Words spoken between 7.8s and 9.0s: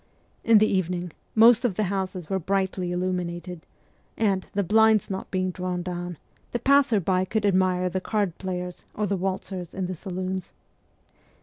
the card players